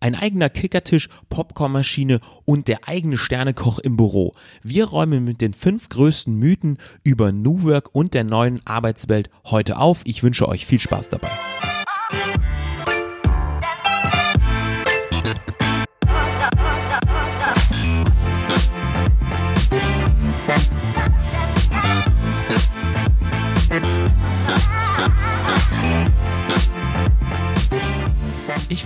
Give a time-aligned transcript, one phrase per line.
[0.00, 4.32] Ein eigener Kickertisch, Popcornmaschine und der eigene Sternekoch im Büro.
[4.62, 9.76] Wir räumen mit den fünf größten Mythen über New Work und der neuen Arbeitswelt heute
[9.76, 10.00] auf.
[10.04, 11.28] Ich wünsche euch viel Spaß dabei.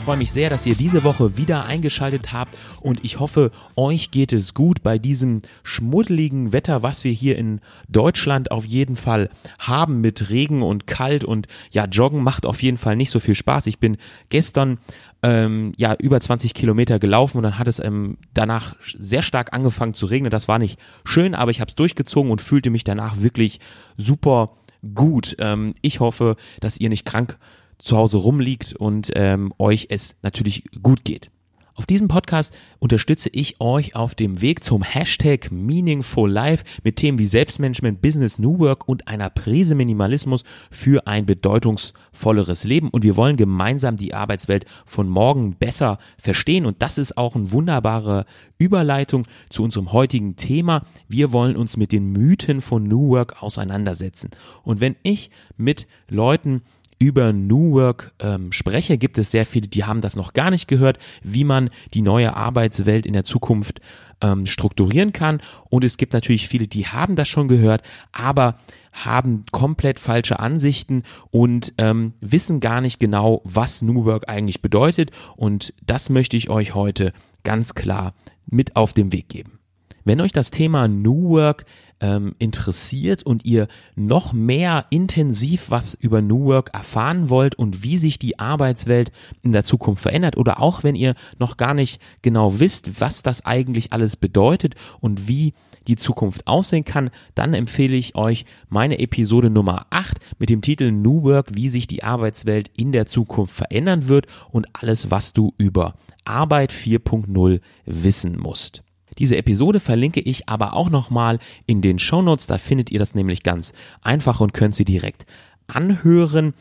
[0.05, 4.35] Freue mich sehr, dass ihr diese Woche wieder eingeschaltet habt und ich hoffe, euch geht
[4.35, 10.03] es gut bei diesem schmuddeligen Wetter, was wir hier in Deutschland auf jeden Fall haben
[10.03, 13.67] mit Regen und kalt und ja, Joggen macht auf jeden Fall nicht so viel Spaß.
[13.67, 13.97] Ich bin
[14.29, 14.77] gestern
[15.23, 19.95] ähm, ja über 20 Kilometer gelaufen und dann hat es ähm, danach sehr stark angefangen
[19.95, 20.31] zu regnen.
[20.31, 23.59] Das war nicht schön, aber ich habe es durchgezogen und fühlte mich danach wirklich
[23.97, 24.51] super
[24.95, 25.35] gut.
[25.39, 27.39] Ähm, ich hoffe, dass ihr nicht krank
[27.79, 31.31] zu Hause rumliegt und ähm, euch es natürlich gut geht.
[31.77, 37.19] Auf diesem Podcast unterstütze ich euch auf dem Weg zum Hashtag Meaningful Life mit Themen
[37.19, 42.91] wie Selbstmanagement, Business, New Work und einer Prise Minimalismus für ein bedeutungsvolleres Leben.
[42.91, 46.65] Und wir wollen gemeinsam die Arbeitswelt von morgen besser verstehen.
[46.65, 48.25] Und das ist auch eine wunderbare
[48.57, 50.83] Überleitung zu unserem heutigen Thema.
[51.09, 54.31] Wir wollen uns mit den Mythen von New Work auseinandersetzen.
[54.63, 56.63] Und wenn ich mit Leuten
[57.05, 60.69] über New Work ähm, spreche, gibt es sehr viele, die haben das noch gar nicht
[60.69, 63.83] gehört, wie man die neue Arbeitswelt in der Zukunft
[64.23, 65.43] ähm, strukturieren kann.
[65.69, 67.83] Und es gibt natürlich viele, die haben das schon gehört,
[68.13, 68.57] aber
[68.93, 75.11] haben komplett falsche Ansichten und ähm, wissen gar nicht genau, was New Work eigentlich bedeutet.
[75.37, 78.15] Und das möchte ich euch heute ganz klar
[78.47, 79.59] mit auf den Weg geben.
[80.05, 81.67] Wenn euch das Thema New Work
[82.01, 87.99] ähm, interessiert und ihr noch mehr intensiv was über New Work erfahren wollt und wie
[87.99, 92.59] sich die Arbeitswelt in der Zukunft verändert oder auch wenn ihr noch gar nicht genau
[92.61, 95.55] wisst, was das eigentlich alles bedeutet und wie
[95.87, 100.91] die Zukunft aussehen kann, dann empfehle ich euch meine Episode Nummer 8 mit dem Titel
[100.91, 105.53] New Work, wie sich die Arbeitswelt in der Zukunft verändern wird und alles, was du
[105.59, 105.95] über
[106.25, 108.83] Arbeit 4.0 wissen musst.
[109.19, 112.47] Diese Episode verlinke ich aber auch nochmal in den Show Notes.
[112.47, 115.27] da findet ihr das nämlich ganz einfach und könnt sie direkt
[115.67, 116.55] anhören.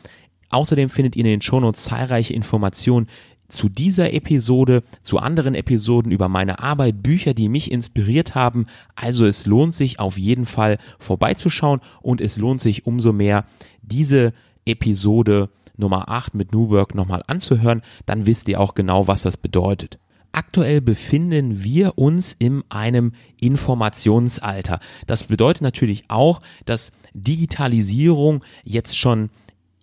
[0.50, 3.08] Außerdem findet ihr in den Show Notes zahlreiche Informationen
[3.48, 8.66] zu dieser Episode, zu anderen Episoden über meine Arbeit, Bücher, die mich inspiriert haben.
[8.94, 13.44] Also es lohnt sich auf jeden Fall vorbeizuschauen und es lohnt sich umso mehr,
[13.82, 14.32] diese
[14.64, 17.82] Episode Nummer 8 mit New Work nochmal anzuhören.
[18.06, 19.98] Dann wisst ihr auch genau, was das bedeutet.
[20.34, 24.80] Aktuell befinden wir uns in einem Informationsalter.
[25.06, 29.30] Das bedeutet natürlich auch, dass Digitalisierung jetzt schon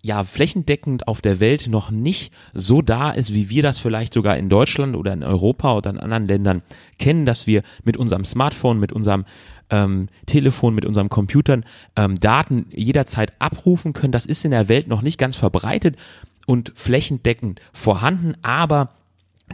[0.02, 4.36] ja flächendeckend auf der Welt noch nicht so da ist, wie wir das vielleicht sogar
[4.36, 6.64] in Deutschland oder in Europa oder in anderen Ländern
[7.00, 9.24] kennen, dass wir mit unserem Smartphone, mit unserem
[9.70, 11.64] ähm, Telefon, mit unserem Computern
[11.96, 14.12] ähm, Daten jederzeit abrufen können.
[14.12, 15.96] Das ist in der Welt noch nicht ganz verbreitet
[16.46, 18.90] und flächendeckend vorhanden, aber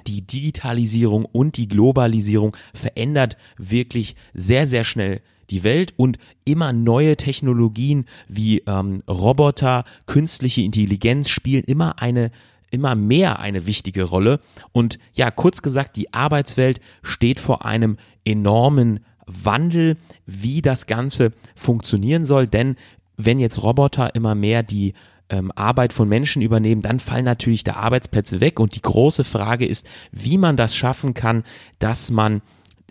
[0.06, 7.16] die Digitalisierung und die Globalisierung verändert wirklich sehr, sehr schnell die Welt und immer neue
[7.16, 12.32] Technologien wie ähm, Roboter, künstliche Intelligenz spielen immer eine
[12.70, 14.42] immer mehr eine wichtige Rolle.
[14.74, 22.26] Und ja, kurz gesagt, die Arbeitswelt steht vor einem enormen Wandel, wie das Ganze funktionieren
[22.26, 22.46] soll.
[22.46, 22.76] Denn
[23.16, 24.94] wenn jetzt Roboter immer mehr die
[25.30, 28.60] ähm, Arbeit von Menschen übernehmen, dann fallen natürlich da Arbeitsplätze weg.
[28.60, 31.44] Und die große Frage ist, wie man das schaffen kann,
[31.80, 32.42] dass man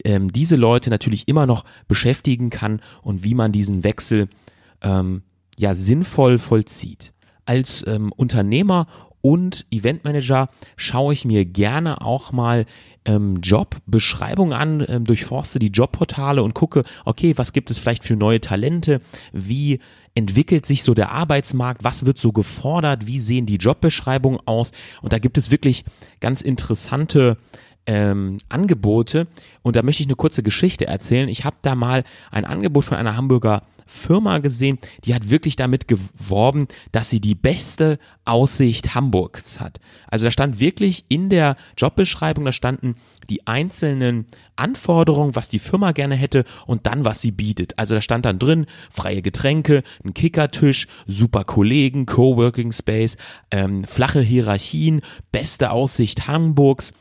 [0.05, 4.29] ähm, diese Leute natürlich immer noch beschäftigen kann und wie man diesen Wechsel
[4.83, 5.23] ähm,
[5.59, 7.13] ja sinnvoll vollzieht.
[7.45, 8.89] Als ähm, Unternehmer
[9.27, 12.65] und Eventmanager schaue ich mir gerne auch mal
[13.05, 18.15] ähm, Jobbeschreibungen an, ähm, durchforste die Jobportale und gucke, okay, was gibt es vielleicht für
[18.15, 19.01] neue Talente,
[19.33, 19.81] wie
[20.15, 24.71] entwickelt sich so der Arbeitsmarkt, was wird so gefordert, wie sehen die Jobbeschreibungen aus?
[25.03, 25.85] Und da gibt es wirklich
[26.21, 27.37] ganz interessante
[27.87, 29.27] ähm, Angebote
[29.63, 31.29] und da möchte ich eine kurze Geschichte erzählen.
[31.29, 35.87] Ich habe da mal ein Angebot von einer Hamburger Firma gesehen, die hat wirklich damit
[35.87, 39.79] geworben, dass sie die beste Aussicht Hamburgs hat.
[40.09, 42.97] Also da stand wirklich in der Jobbeschreibung, da standen
[43.31, 47.79] die einzelnen Anforderungen, was die Firma gerne hätte und dann, was sie bietet.
[47.79, 53.17] Also da stand dann drin, freie Getränke, ein Kickertisch, super Kollegen, Coworking Space,
[53.53, 55.01] ähm, flache Hierarchien,
[55.31, 56.93] beste Aussicht Hamburgs,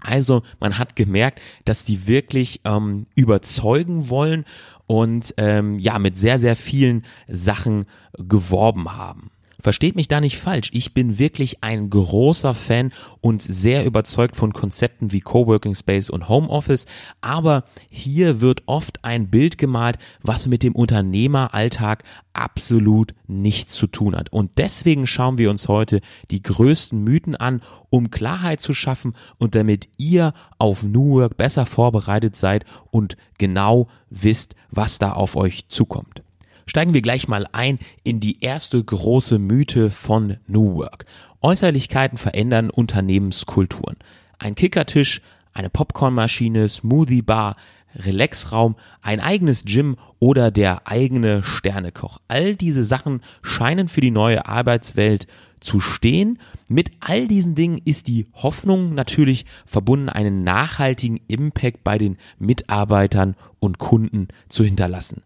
[0.00, 4.44] also man hat gemerkt, dass die wirklich ähm, überzeugen wollen
[4.86, 7.86] und ähm, ja mit sehr, sehr vielen Sachen
[8.16, 9.30] geworben haben.
[9.60, 14.52] Versteht mich da nicht falsch, ich bin wirklich ein großer Fan und sehr überzeugt von
[14.52, 16.86] Konzepten wie Coworking Space und Homeoffice,
[17.20, 24.14] aber hier wird oft ein Bild gemalt, was mit dem Unternehmeralltag absolut nichts zu tun
[24.14, 24.32] hat.
[24.32, 27.60] Und deswegen schauen wir uns heute die größten Mythen an,
[27.90, 33.88] um Klarheit zu schaffen und damit ihr auf New Work besser vorbereitet seid und genau
[34.08, 36.22] wisst, was da auf euch zukommt.
[36.68, 41.06] Steigen wir gleich mal ein in die erste große Mythe von New Work.
[41.40, 43.96] Äußerlichkeiten verändern Unternehmenskulturen.
[44.38, 45.22] Ein Kickertisch,
[45.54, 47.56] eine Popcornmaschine, Smoothie Bar,
[47.96, 52.20] Relaxraum, ein eigenes Gym oder der eigene Sternekoch.
[52.28, 55.26] All diese Sachen scheinen für die neue Arbeitswelt
[55.60, 56.38] zu stehen.
[56.68, 63.36] Mit all diesen Dingen ist die Hoffnung natürlich verbunden, einen nachhaltigen Impact bei den Mitarbeitern
[63.58, 65.22] und Kunden zu hinterlassen.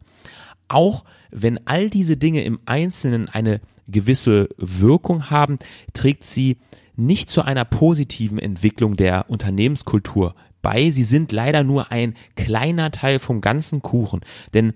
[0.73, 5.59] Auch wenn all diese Dinge im Einzelnen eine gewisse Wirkung haben,
[5.93, 6.57] trägt sie
[6.97, 10.91] nicht zu einer positiven Entwicklung der Unternehmenskultur bei.
[10.91, 14.21] Sie sind leider nur ein kleiner Teil vom ganzen Kuchen.
[14.55, 14.73] Denn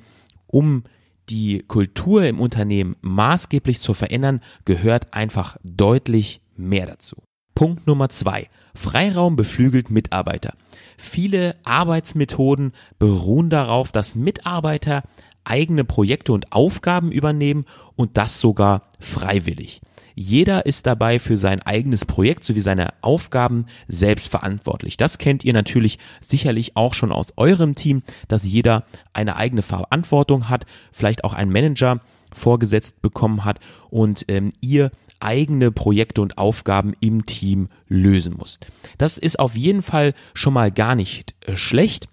[0.46, 0.84] um
[1.28, 7.16] die Kultur im Unternehmen maßgeblich zu verändern, gehört einfach deutlich mehr dazu.
[7.54, 8.48] Punkt Nummer zwei.
[8.74, 10.54] Freiraum beflügelt Mitarbeiter.
[10.98, 15.02] Viele Arbeitsmethoden beruhen darauf, dass Mitarbeiter
[15.46, 17.64] eigene Projekte und Aufgaben übernehmen
[17.94, 19.80] und das sogar freiwillig.
[20.18, 24.96] Jeder ist dabei für sein eigenes Projekt sowie seine Aufgaben selbst verantwortlich.
[24.96, 30.48] Das kennt ihr natürlich sicherlich auch schon aus eurem Team, dass jeder eine eigene Verantwortung
[30.48, 32.00] hat, vielleicht auch ein Manager
[32.34, 33.60] vorgesetzt bekommen hat
[33.90, 34.90] und ähm, ihr
[35.20, 38.58] eigene Projekte und Aufgaben im Team lösen muss.
[38.96, 42.08] Das ist auf jeden Fall schon mal gar nicht äh, schlecht.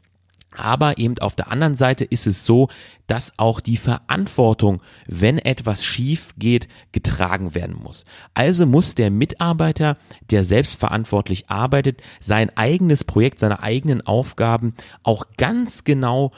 [0.55, 2.69] Aber eben auf der anderen Seite ist es so,
[3.07, 8.05] dass auch die Verantwortung, wenn etwas schief geht, getragen werden muss.
[8.33, 9.97] Also muss der Mitarbeiter,
[10.29, 16.31] der selbstverantwortlich arbeitet, sein eigenes Projekt, seine eigenen Aufgaben auch ganz genau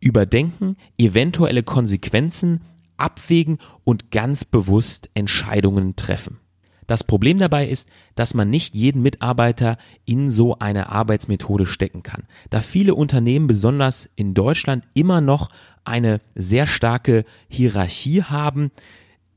[0.00, 2.60] überdenken, eventuelle Konsequenzen
[2.96, 6.38] abwägen und ganz bewusst Entscheidungen treffen.
[6.88, 9.76] Das Problem dabei ist, dass man nicht jeden Mitarbeiter
[10.06, 12.24] in so eine Arbeitsmethode stecken kann.
[12.48, 15.50] Da viele Unternehmen, besonders in Deutschland, immer noch
[15.84, 18.70] eine sehr starke Hierarchie haben,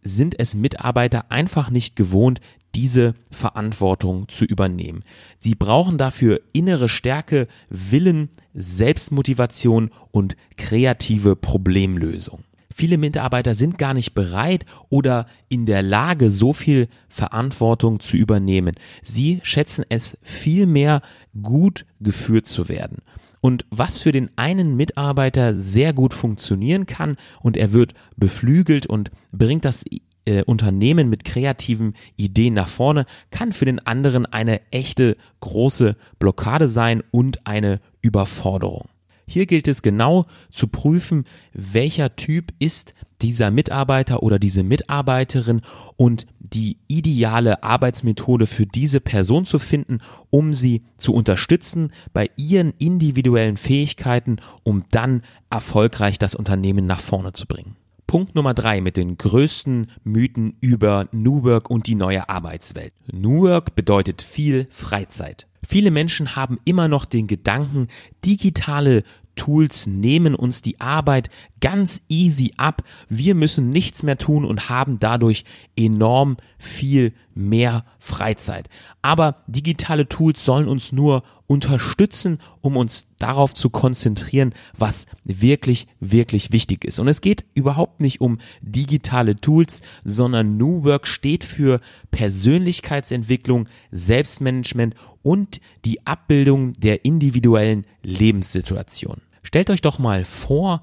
[0.01, 2.39] sind es Mitarbeiter einfach nicht gewohnt,
[2.73, 5.03] diese Verantwortung zu übernehmen.
[5.39, 12.45] Sie brauchen dafür innere Stärke, Willen, Selbstmotivation und kreative Problemlösung.
[12.73, 18.75] Viele Mitarbeiter sind gar nicht bereit oder in der Lage, so viel Verantwortung zu übernehmen.
[19.01, 21.01] Sie schätzen es viel mehr,
[21.41, 22.99] gut geführt zu werden.
[23.41, 29.09] Und was für den einen Mitarbeiter sehr gut funktionieren kann und er wird beflügelt und
[29.31, 29.83] bringt das
[30.25, 36.69] äh, Unternehmen mit kreativen Ideen nach vorne, kann für den anderen eine echte große Blockade
[36.69, 38.90] sein und eine Überforderung.
[39.31, 41.23] Hier gilt es genau zu prüfen,
[41.53, 45.61] welcher Typ ist dieser Mitarbeiter oder diese Mitarbeiterin
[45.95, 49.99] und die ideale Arbeitsmethode für diese Person zu finden,
[50.31, 57.31] um sie zu unterstützen bei ihren individuellen Fähigkeiten, um dann erfolgreich das Unternehmen nach vorne
[57.31, 57.77] zu bringen.
[58.07, 62.91] Punkt Nummer drei mit den größten Mythen über New Work und die neue Arbeitswelt.
[63.09, 65.47] New Work bedeutet viel Freizeit.
[65.65, 67.87] Viele Menschen haben immer noch den Gedanken,
[68.25, 69.03] digitale
[69.35, 71.29] Tools nehmen uns die Arbeit
[71.61, 72.83] ganz easy ab.
[73.07, 75.45] Wir müssen nichts mehr tun und haben dadurch
[75.77, 78.67] enorm viel mehr Freizeit.
[79.01, 86.51] Aber digitale Tools sollen uns nur unterstützen, um uns darauf zu konzentrieren, was wirklich, wirklich
[86.51, 86.97] wichtig ist.
[86.97, 94.95] Und es geht überhaupt nicht um digitale Tools, sondern New Work steht für Persönlichkeitsentwicklung, Selbstmanagement
[95.23, 99.21] und die Abbildung der individuellen Lebenssituation.
[99.43, 100.81] Stellt euch doch mal vor,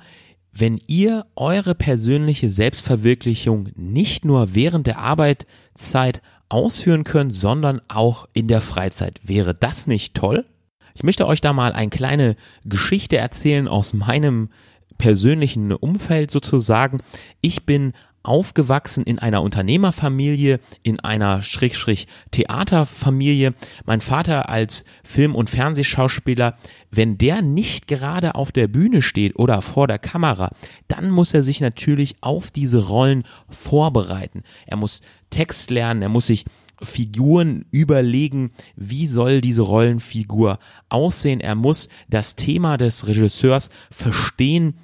[0.52, 8.48] wenn ihr eure persönliche Selbstverwirklichung nicht nur während der Arbeitszeit ausführen könnt, sondern auch in
[8.48, 9.20] der Freizeit.
[9.22, 10.46] Wäre das nicht toll?
[10.94, 14.48] Ich möchte euch da mal eine kleine Geschichte erzählen aus meinem
[14.96, 16.98] persönlichen Umfeld sozusagen.
[17.40, 23.54] Ich bin aufgewachsen in einer Unternehmerfamilie, in einer Schrägstrich-Theaterfamilie.
[23.84, 26.56] Mein Vater als Film- und Fernsehschauspieler,
[26.90, 30.50] wenn der nicht gerade auf der Bühne steht oder vor der Kamera,
[30.88, 34.42] dann muss er sich natürlich auf diese Rollen vorbereiten.
[34.66, 36.44] Er muss Text lernen, er muss sich
[36.82, 40.58] Figuren überlegen, wie soll diese Rollenfigur
[40.88, 41.40] aussehen.
[41.40, 44.74] Er muss das Thema des Regisseurs verstehen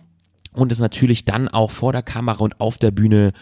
[0.54, 3.32] und es natürlich dann auch vor der Kamera und auf der Bühne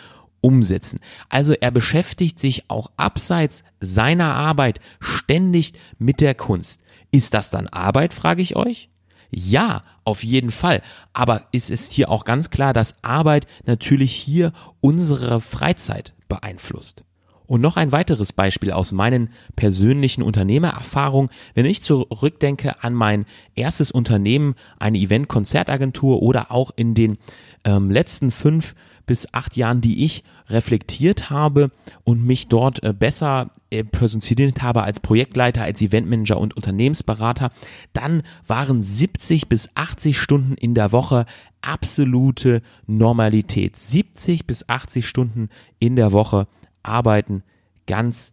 [0.41, 0.99] umsetzen.
[1.29, 6.81] Also er beschäftigt sich auch abseits seiner Arbeit ständig mit der Kunst.
[7.11, 8.89] Ist das dann Arbeit, frage ich euch?
[9.31, 10.83] Ja, auf jeden Fall.
[11.13, 17.05] Aber es ist hier auch ganz klar, dass Arbeit natürlich hier unsere Freizeit beeinflusst.
[17.53, 21.31] Und noch ein weiteres Beispiel aus meinen persönlichen Unternehmererfahrungen.
[21.53, 27.19] Wenn ich zurückdenke an mein erstes Unternehmen, eine Event-Konzertagentur oder auch in den
[27.65, 31.71] ähm, letzten fünf bis acht Jahren, die ich reflektiert habe
[32.05, 37.51] und mich dort äh, besser äh, positioniert habe als Projektleiter, als Eventmanager und Unternehmensberater,
[37.93, 41.27] dann waren 70 bis 80 Stunden in der Woche
[41.61, 43.77] absolute Normalität.
[43.77, 46.47] 70 bis 80 Stunden in der Woche
[46.83, 47.43] arbeiten,
[47.87, 48.33] ganz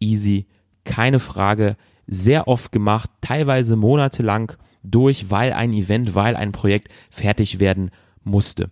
[0.00, 0.46] easy,
[0.84, 7.60] keine Frage, sehr oft gemacht, teilweise monatelang durch, weil ein Event, weil ein Projekt fertig
[7.60, 7.90] werden
[8.24, 8.70] musste.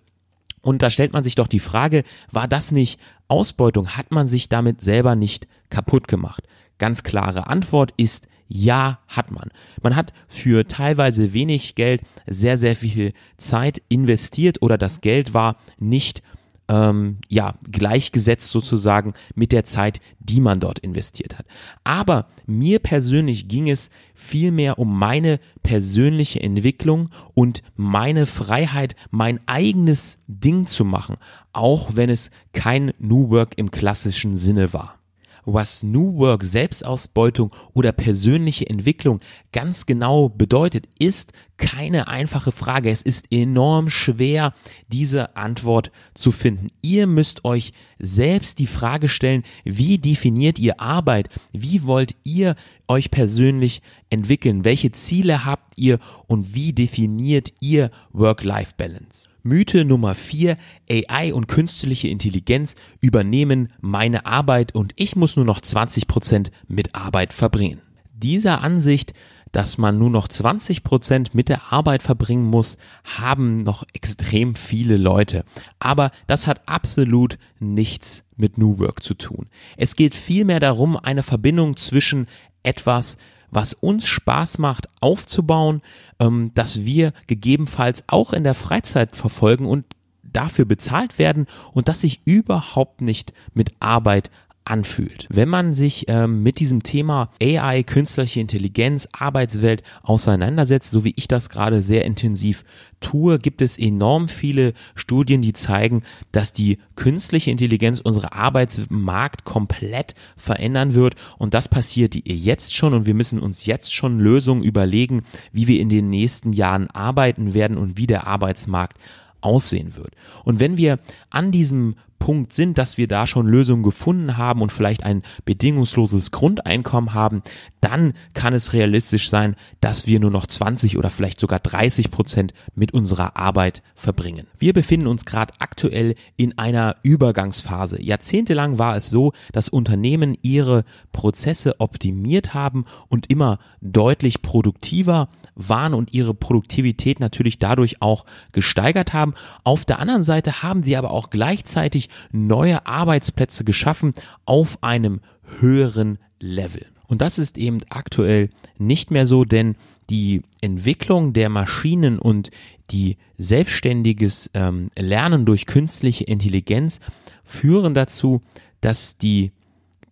[0.62, 2.98] Und da stellt man sich doch die Frage, war das nicht
[3.28, 3.96] Ausbeutung?
[3.96, 6.44] Hat man sich damit selber nicht kaputt gemacht?
[6.78, 9.50] Ganz klare Antwort ist ja, hat man.
[9.82, 15.56] Man hat für teilweise wenig Geld sehr, sehr viel Zeit investiert oder das Geld war
[15.78, 16.22] nicht
[16.68, 21.46] ähm, ja, gleichgesetzt sozusagen mit der Zeit, die man dort investiert hat.
[21.85, 30.18] Aber mir persönlich ging es vielmehr um meine persönliche Entwicklung und meine Freiheit, mein eigenes
[30.26, 31.16] Ding zu machen,
[31.52, 34.99] auch wenn es kein New Work im klassischen Sinne war
[35.47, 39.21] was New Work, Selbstausbeutung oder persönliche Entwicklung
[39.53, 42.91] ganz genau bedeutet, ist keine einfache Frage.
[42.91, 44.53] Es ist enorm schwer,
[44.88, 46.69] diese Antwort zu finden.
[46.83, 51.31] Ihr müsst euch selbst die Frage stellen, wie definiert ihr Arbeit?
[51.53, 52.57] Wie wollt ihr
[52.88, 54.65] euch persönlich entwickeln?
[54.65, 59.31] Welche Ziele habt ihr und wie definiert ihr Work-Life-Balance?
[59.47, 60.57] Mythe Nummer 4,
[60.91, 67.33] AI und künstliche Intelligenz übernehmen meine Arbeit und ich muss nur noch 20% mit Arbeit
[67.33, 67.81] verbringen.
[68.12, 69.12] Dieser Ansicht,
[69.53, 75.45] dass man nur noch 20% mit der Arbeit verbringen muss, haben noch extrem viele Leute.
[75.79, 79.47] Aber das hat absolut nichts mit New Work zu tun.
[79.76, 82.26] Es geht vielmehr darum, eine Verbindung zwischen
[82.65, 83.17] etwas
[83.50, 85.83] was uns Spaß macht aufzubauen,
[86.19, 89.85] ähm, dass wir gegebenenfalls auch in der Freizeit verfolgen und
[90.23, 94.31] dafür bezahlt werden und dass sich überhaupt nicht mit Arbeit
[94.66, 95.26] anfühlt.
[95.30, 101.28] Wenn man sich ähm, mit diesem Thema AI, künstliche Intelligenz, Arbeitswelt auseinandersetzt, so wie ich
[101.28, 102.64] das gerade sehr intensiv
[103.00, 110.14] tue, gibt es enorm viele Studien, die zeigen, dass die künstliche Intelligenz unsere Arbeitsmarkt komplett
[110.37, 115.23] verändern wird und das passiert jetzt schon und wir müssen uns jetzt schon Lösungen überlegen,
[115.52, 118.99] wie wir in den nächsten Jahren arbeiten werden und wie der Arbeitsmarkt
[119.40, 120.14] aussehen wird.
[120.44, 120.99] Und wenn wir
[121.30, 126.30] an diesem Punkt sind, dass wir da schon Lösungen gefunden haben und vielleicht ein bedingungsloses
[126.30, 127.42] Grundeinkommen haben,
[127.80, 132.52] dann kann es realistisch sein, dass wir nur noch 20 oder vielleicht sogar 30 Prozent
[132.75, 134.46] mit unserer Arbeit verbringen.
[134.58, 138.02] Wir befinden uns gerade aktuell in einer Übergangsphase.
[138.02, 145.94] Jahrzehntelang war es so, dass Unternehmen ihre Prozesse optimiert haben und immer deutlich produktiver waren
[145.94, 149.35] und ihre Produktivität natürlich dadurch auch gesteigert haben.
[149.64, 155.20] Auf der anderen Seite haben sie aber auch gleichzeitig neue Arbeitsplätze geschaffen auf einem
[155.60, 156.86] höheren Level.
[157.06, 159.76] Und das ist eben aktuell nicht mehr so, denn
[160.10, 162.50] die Entwicklung der Maschinen und
[162.90, 167.00] die selbstständiges ähm, Lernen durch künstliche Intelligenz
[167.44, 168.42] führen dazu,
[168.80, 169.52] dass die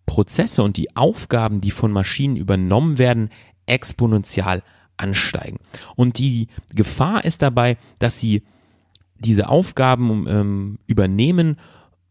[0.05, 3.29] Prozesse und die Aufgaben, die von Maschinen übernommen werden,
[3.65, 4.61] exponentiell
[4.97, 5.57] ansteigen.
[5.95, 8.43] Und die Gefahr ist dabei, dass sie
[9.19, 11.57] diese Aufgaben ähm, übernehmen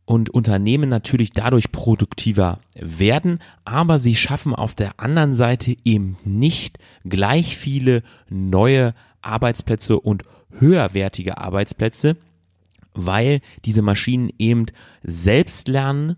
[0.07, 6.79] und Unternehmen natürlich dadurch produktiver werden, aber sie schaffen auf der anderen Seite eben nicht
[7.05, 10.25] gleich viele neue Arbeitsplätze und
[10.59, 12.17] höherwertige Arbeitsplätze,
[12.93, 14.67] weil diese Maschinen eben
[15.03, 16.17] selbst lernen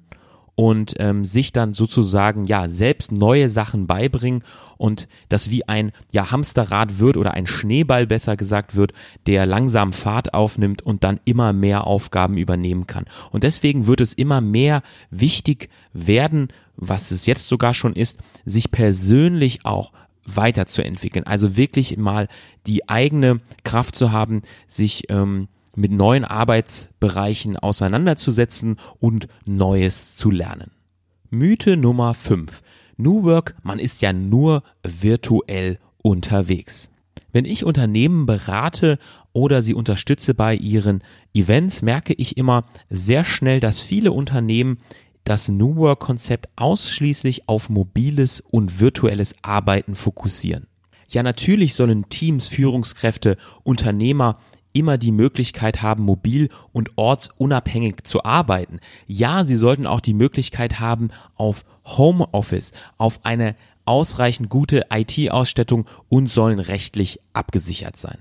[0.56, 4.42] und ähm, sich dann sozusagen ja selbst neue Sachen beibringen
[4.78, 8.92] und das wie ein ja Hamsterrad wird oder ein Schneeball besser gesagt wird,
[9.26, 13.04] der langsam Fahrt aufnimmt und dann immer mehr Aufgaben übernehmen kann.
[13.30, 18.70] Und deswegen wird es immer mehr wichtig werden, was es jetzt sogar schon ist, sich
[18.70, 19.92] persönlich auch
[20.26, 21.26] weiterzuentwickeln.
[21.26, 22.28] Also wirklich mal
[22.66, 30.72] die eigene Kraft zu haben, sich ähm, mit neuen Arbeitsbereichen auseinanderzusetzen und Neues zu lernen.
[31.30, 32.62] Mythe Nummer 5.
[32.96, 36.88] New Work, man ist ja nur virtuell unterwegs.
[37.32, 38.98] Wenn ich Unternehmen berate
[39.34, 41.02] oder sie unterstütze bei ihren
[41.34, 44.78] Events, merke ich immer sehr schnell, dass viele Unternehmen
[45.24, 50.68] das New Work Konzept ausschließlich auf mobiles und virtuelles Arbeiten fokussieren.
[51.08, 54.38] Ja, natürlich sollen Teams, Führungskräfte, Unternehmer
[54.76, 58.80] immer die Möglichkeit haben, mobil und ortsunabhängig zu arbeiten.
[59.06, 63.56] Ja, sie sollten auch die Möglichkeit haben, auf Homeoffice, auf eine
[63.86, 68.18] ausreichend gute IT-Ausstattung und sollen rechtlich abgesichert sein.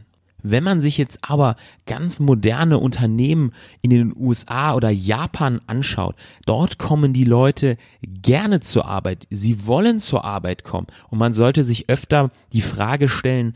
[0.48, 1.56] Wenn man sich jetzt aber
[1.88, 8.86] ganz moderne Unternehmen in den USA oder Japan anschaut, dort kommen die Leute gerne zur
[8.86, 9.26] Arbeit.
[9.32, 10.86] Sie wollen zur Arbeit kommen.
[11.10, 13.56] Und man sollte sich öfter die Frage stellen,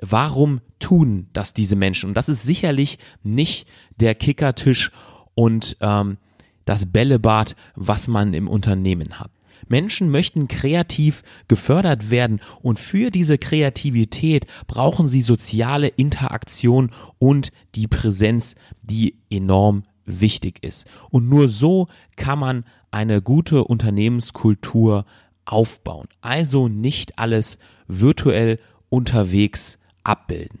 [0.00, 2.10] warum tun das diese Menschen?
[2.10, 4.90] Und das ist sicherlich nicht der Kickertisch
[5.34, 6.18] und ähm,
[6.64, 9.30] das Bällebad, was man im Unternehmen hat.
[9.68, 17.86] Menschen möchten kreativ gefördert werden und für diese Kreativität brauchen sie soziale Interaktion und die
[17.86, 20.86] Präsenz, die enorm wichtig ist.
[21.10, 25.04] Und nur so kann man eine gute Unternehmenskultur
[25.44, 26.08] aufbauen.
[26.20, 30.60] Also nicht alles virtuell unterwegs abbilden.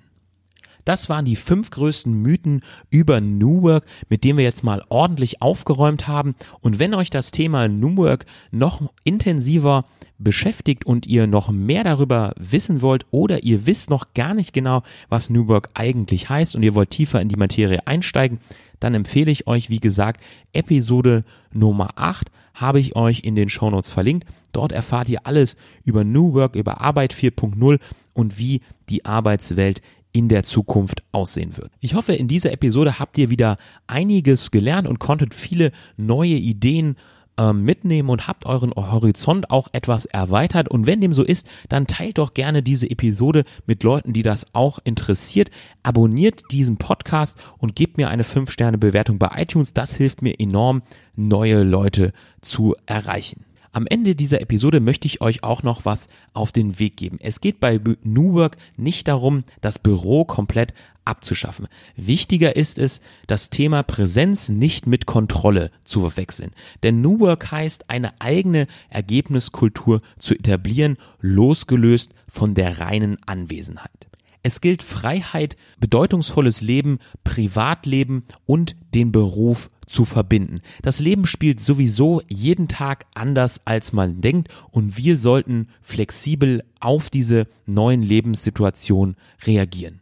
[0.88, 5.42] Das waren die fünf größten Mythen über New Work, mit denen wir jetzt mal ordentlich
[5.42, 6.34] aufgeräumt haben.
[6.60, 9.84] Und wenn euch das Thema New Work noch intensiver
[10.16, 14.82] beschäftigt und ihr noch mehr darüber wissen wollt oder ihr wisst noch gar nicht genau,
[15.10, 18.40] was New Work eigentlich heißt und ihr wollt tiefer in die Materie einsteigen,
[18.80, 20.22] dann empfehle ich euch, wie gesagt,
[20.54, 24.26] Episode Nummer 8 habe ich euch in den Shownotes verlinkt.
[24.52, 27.78] Dort erfahrt ihr alles über New Work, über Arbeit 4.0
[28.18, 29.80] und wie die Arbeitswelt
[30.12, 31.70] in der Zukunft aussehen wird.
[31.80, 33.56] Ich hoffe, in dieser Episode habt ihr wieder
[33.86, 36.96] einiges gelernt und konntet viele neue Ideen
[37.38, 40.68] ähm, mitnehmen und habt euren Horizont auch etwas erweitert.
[40.68, 44.46] Und wenn dem so ist, dann teilt doch gerne diese Episode mit Leuten, die das
[44.54, 45.50] auch interessiert.
[45.84, 49.72] Abonniert diesen Podcast und gebt mir eine 5-Sterne-Bewertung bei iTunes.
[49.72, 50.82] Das hilft mir enorm,
[51.14, 53.44] neue Leute zu erreichen.
[53.72, 57.18] Am Ende dieser Episode möchte ich euch auch noch was auf den Weg geben.
[57.20, 60.72] Es geht bei New Work nicht darum, das Büro komplett
[61.04, 61.68] abzuschaffen.
[61.96, 66.52] Wichtiger ist es, das Thema Präsenz nicht mit Kontrolle zu verwechseln.
[66.82, 74.08] Denn New Work heißt, eine eigene Ergebniskultur zu etablieren, losgelöst von der reinen Anwesenheit.
[74.42, 80.60] Es gilt Freiheit, bedeutungsvolles Leben, Privatleben und den Beruf zu verbinden.
[80.82, 87.10] Das Leben spielt sowieso jeden Tag anders, als man denkt und wir sollten flexibel auf
[87.10, 90.00] diese neuen Lebenssituationen reagieren.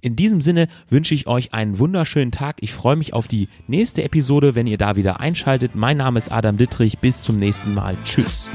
[0.00, 2.58] In diesem Sinne wünsche ich euch einen wunderschönen Tag.
[2.60, 5.74] Ich freue mich auf die nächste Episode, wenn ihr da wieder einschaltet.
[5.74, 6.98] Mein Name ist Adam Dittrich.
[6.98, 7.96] Bis zum nächsten Mal.
[8.04, 8.48] Tschüss.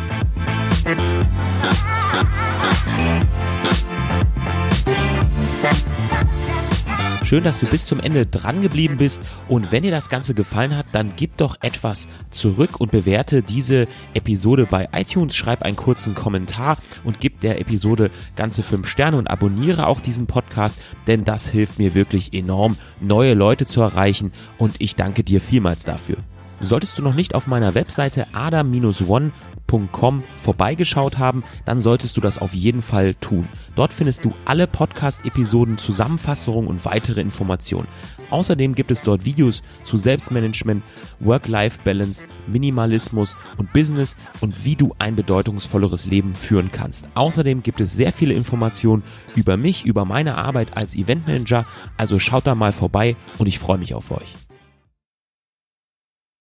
[7.33, 9.23] Schön, dass du bis zum Ende dran geblieben bist.
[9.47, 13.87] Und wenn dir das Ganze gefallen hat, dann gib doch etwas zurück und bewerte diese
[14.13, 15.35] Episode bei iTunes.
[15.35, 20.27] Schreib einen kurzen Kommentar und gib der Episode ganze fünf Sterne und abonniere auch diesen
[20.27, 24.31] Podcast, denn das hilft mir wirklich enorm, neue Leute zu erreichen.
[24.59, 26.17] Und ich danke dir vielmals dafür.
[26.63, 29.31] Solltest du noch nicht auf meiner Webseite adam-one
[29.73, 33.47] podcast.com vorbeigeschaut haben, dann solltest du das auf jeden Fall tun.
[33.75, 37.87] Dort findest du alle Podcast-Episoden, Zusammenfassungen und weitere Informationen.
[38.29, 40.83] Außerdem gibt es dort Videos zu Selbstmanagement,
[41.19, 47.07] Work-Life-Balance, Minimalismus und Business und wie du ein bedeutungsvolleres Leben führen kannst.
[47.15, 49.03] Außerdem gibt es sehr viele Informationen
[49.35, 51.65] über mich, über meine Arbeit als Eventmanager,
[51.97, 54.42] also schaut da mal vorbei und ich freue mich auf euch.